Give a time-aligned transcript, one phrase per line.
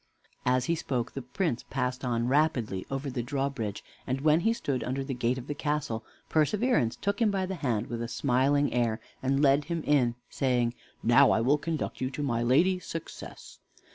[0.47, 4.83] As he spoke, the Prince passed on rapidly over the drawbridge; and when he stood
[4.83, 8.73] under the gate of the castle, Perseverance took him by the hand with a smiling
[8.73, 13.59] air, and led him in, saying: "Now I will conduct you to my lady, Success."